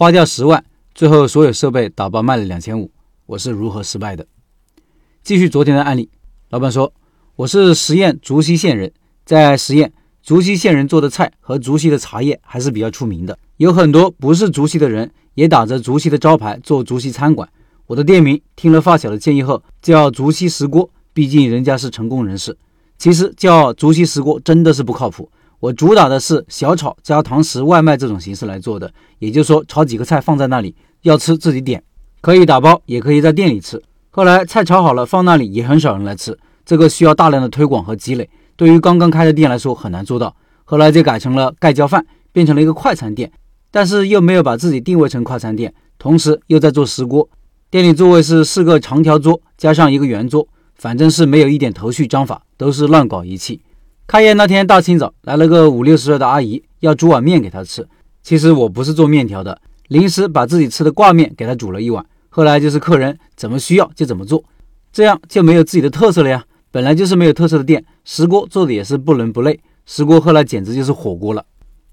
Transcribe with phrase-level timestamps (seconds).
[0.00, 0.64] 花掉十万，
[0.94, 2.90] 最后所有设备打包卖了两千五，
[3.26, 4.26] 我是如何失败的？
[5.22, 6.08] 继续昨天的案例，
[6.48, 6.90] 老板说
[7.36, 8.90] 我是十堰竹溪县人，
[9.26, 9.92] 在十堰
[10.22, 17.46] 竹溪县人做的菜和竹溪的茶叶还是比较出名的，有很多不是竹溪的人也打着竹溪的招牌做竹溪餐馆。
[17.86, 22.56] 我的店名听了发小的建议后，叫竹溪石锅，毕竟人家是成功人士。
[22.96, 25.30] 其实叫竹溪石锅真的是不靠谱。
[25.60, 31.82] 我主打的是小炒加堂食外卖这种形式来做的，也就是说炒几个菜放在那里，要吃自己点，
[32.22, 33.80] 可以打包，也可以在店里吃。
[34.08, 40.34] 后来菜炒好了放那里也很少人来吃，这个需要大量的推广和积累，对于刚刚开的店来说很难做到。
[40.64, 43.30] 后来就改成了盖浇饭，变成了一个快餐店，
[43.70, 47.28] 但是又没有把自己定位成快餐店，同时又在做石锅。
[47.70, 53.60] 店里座位是四个长条桌加上一个圆桌，反正是没有一点头绪章法，都是乱搞一气。
[54.10, 57.86] 开业那天大清早来了个五六十岁的阿姨，要煮碗面给她吃。
[58.24, 62.04] 其实我不是做面条的，临时把自己吃的挂面给她煮了一碗。
[62.28, 64.42] 后来就是客人怎么需要就怎么做，
[64.92, 66.44] 这样就没有自己的特色了呀。
[66.72, 69.60] 本来就是没有特色的店，石锅做的也是不伦不类。
[69.86, 71.44] 石锅后来简直就是火锅了。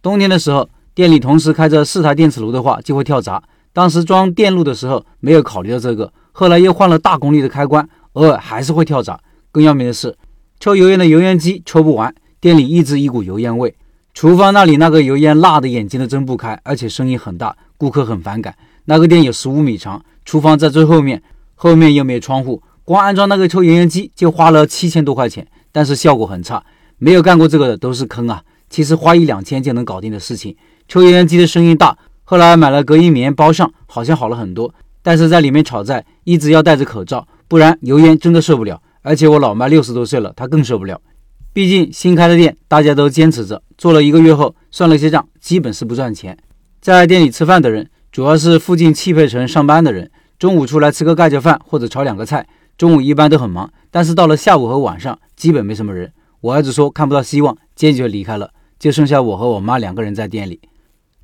[0.00, 3.42] 冬天的时候，店里同时开着四台电磁炉的话就会跳闸。
[3.72, 9.18] 当时装电路的时候没有考虑到这个，后来又换了大功率的开关，偶尔还是会跳闸。
[9.50, 10.16] 更要命的是。
[10.60, 13.74] 抽油烟的油烟机抽不完，店里一直一股油烟味。
[14.14, 18.54] 厨房那里那个油烟辣的眼睛都睁不开，而且声音很大，顾客很反感。
[18.84, 21.22] 那个店有十五米长，厨房在最后面，
[21.54, 26.64] 后面又没有窗户，光安装那个抽油烟机就花了七千多块钱，但是效果很差。
[26.98, 28.42] 没有干过这个的都是坑啊！
[28.70, 30.56] 其实花一两千就能搞定的事情。
[30.86, 34.72] 抽油烟机的声音大，后来买了隔音棉包上，好像好了很多。
[35.02, 38.80] 但是在里面炒菜一直要戴着口罩，不然油烟真的受不了。
[39.04, 40.98] 而且我老妈六十多岁了，她更受不了。
[41.52, 43.62] 毕竟新开的店，大家都坚持着。
[43.76, 46.36] 做了一个月后，算了一些账，基本是不赚钱。
[46.80, 50.10] 在店里吃饭的人，主要是附近汽配城上班的人。
[50.38, 52.46] 中午出来吃个盖浇饭或者炒两个菜。
[52.76, 56.10] 中午一般都很忙，但是到了下午和晚上，基本没什么人。
[56.40, 60.60] 我儿子说看不到希望，坚决离开了，就剩下我和我妈两个人在店里。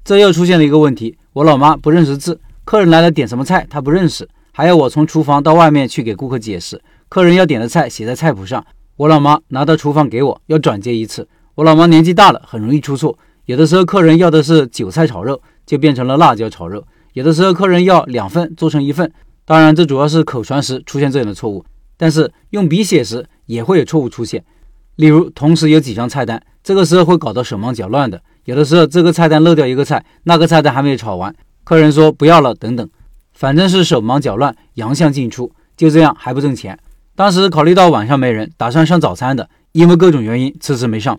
[0.04, 4.28] 这又出现了一个问题：我老妈不认识字，客人来了点什么菜她不认识，
[4.60, 6.78] 还要我从厨房到外面去给顾客解释。
[7.08, 8.62] 客人要点的菜写在菜谱上，
[8.98, 11.26] 我老妈拿到厨房给我，要转接一次。
[11.54, 13.18] 我老妈年纪大了，很容易出错。
[13.46, 16.82] 有的时候客人要的是韭菜炒肉，就变成了辣椒炒肉；
[17.14, 19.10] 有的时候客人要两份，做成一份。
[19.46, 21.64] 当然，这主要是口传时出现这样的错误，
[21.96, 24.44] 但是用笔写时也会有错误出现。
[24.96, 28.20] 例如，同时有几张菜单，这个时候会搞得手忙脚乱的。
[28.44, 31.34] 有的时候这个菜单漏掉一个菜，那个菜单还没有炒完，
[31.64, 32.86] 客人说不要了等等，
[33.40, 36.78] 反正是手忙脚乱，洋相进出，就这样还不挣钱。
[37.16, 41.18] 当时考虑到晚上没人，打算上早餐的，因为各种原因迟迟没上。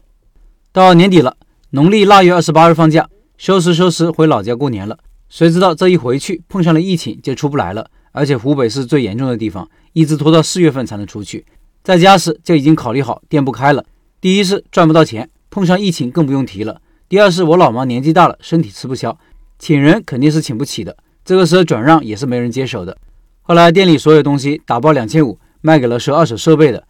[0.72, 1.36] 到年底了，
[1.72, 5.00] 农历腊月二十八日放假，收拾收拾回老家过年了。
[5.30, 7.90] 谁知道这一回去碰上了疫情，就出不来了。
[8.12, 11.44] 而且湖北是最严重的地方，一直拖到四月份才能出去。
[11.84, 13.84] 在家时就已经考虑好店不开了。
[14.22, 16.80] 第一是赚不到钱，碰上疫情更不用提了。
[17.10, 19.18] 第二是我老妈年纪大了，身体吃不消，
[19.58, 20.96] 请人肯定是请不起的。
[21.24, 22.98] 这个时候转让也是没人接手的。
[23.42, 25.40] 后来店里所有东西打包两千五。
[25.64, 26.88] 卖给了收二手设备的，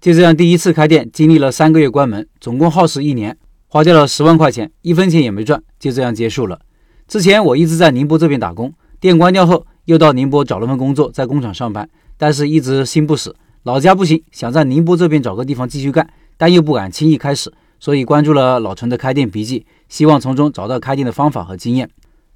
[0.00, 3.36] 就这样第一次开店，经历了三个月关门，总共耗时一年，
[3.68, 6.58] 花掉了十万块钱，一分钱也没赚，就这样结束了。
[7.06, 11.86] 之前我一直在宁波这边打工，店关掉后又到宁波找了份工作，在工厂上班，
[12.16, 16.08] 但是一直心不死，老家不行，想在宁波这边找个地方继续干，
[16.38, 21.90] 但又不敢轻易开始，所以关注了老陈的开店笔记，希望从中找到开店的方法和经验，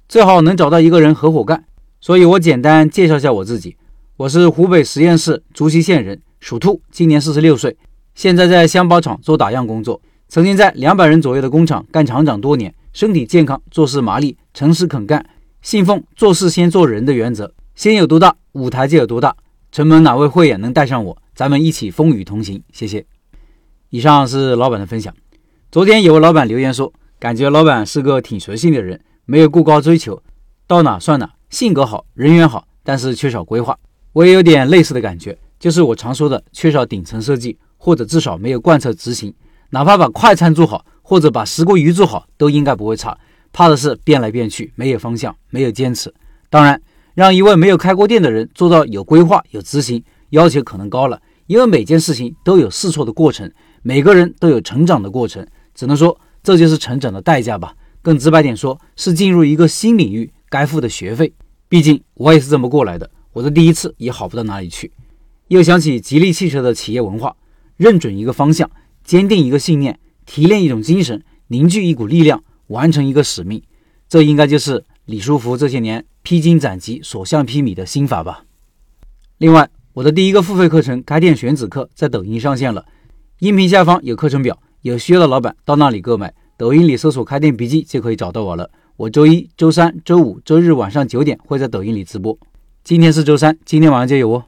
[0.09, 1.63] 最好能找到一个人合伙干。
[2.01, 3.77] 所以我简单介绍一下我自己。
[4.17, 7.77] 我是湖北十堰市竹溪县人，属兔，今年四十六岁，
[8.15, 10.01] 现在在箱包厂做打样工作。
[10.27, 15.23] 曾经在两百人左右的工厂干厂长多年，身体健康，做事麻利，诚实肯干，
[15.61, 17.53] 信奉做事先做人的原则。
[17.75, 19.35] 先有多大，舞台就有多大。
[19.71, 22.63] 承蒙哪位慧眼能带上我，咱们一起风雨同行。
[22.73, 23.05] 谢谢。
[23.91, 25.13] 以上是老板的分享。
[25.71, 30.19] 昨天有位老板留言说，感觉老板是个挺随性的人，没有过高追求，
[30.65, 33.77] 到哪算哪，性格好，人缘好，但是缺少规划。
[34.11, 39.31] 我也有点类似的感觉，就是我常说的缺少顶层设计，或者至少没有贯彻执行。
[39.69, 43.15] 哪怕把快餐做好，或者把石锅鱼做好，都应该不会差。
[43.53, 46.11] 怕的是变来变去，没有方向，没有坚持。
[46.49, 46.81] 当然，
[47.13, 51.21] 让一位没有开过店的人做到有规划、有执行，要求可能高了。
[51.45, 53.51] 因为每件事情都有试错的过程，
[53.83, 55.45] 每个人都有成长的过程。
[55.75, 57.75] 只能说这就是成长的代价吧。
[58.01, 61.33] 更直白点说，是进入一个新领域该付的学费。
[61.67, 63.09] 毕竟我也是这么过来的。
[63.33, 64.91] 我的第一次也好不到哪里去，
[65.49, 67.35] 又想起吉利汽车的企业文化：
[67.77, 68.69] 认准一个方向，
[69.03, 73.61] 坚定一个信念，提炼一种精神，凝聚一股力量，完成一个使命。
[74.07, 78.45] 这应该就是李书福这些年披荆斩棘、所向披靡的心法吧。
[79.37, 82.85] 另外，我的第一个付费课程《开店选址课》在抖音上线了，
[83.37, 86.33] 音频下方有课程表，有需要的老板到那里购买。
[86.59, 88.69] 抖音里搜索“开店笔记”就可以找到我了。
[88.97, 92.37] 我周一周三、周五、周日晚上九点会在抖音里直播。
[92.83, 94.43] 今天是周三，今天晚上就有哦。